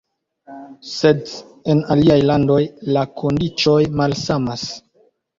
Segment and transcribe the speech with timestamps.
[0.91, 1.19] Sed
[1.73, 2.57] en aliaj landoj
[2.95, 4.65] la kondiĉoj malsamas.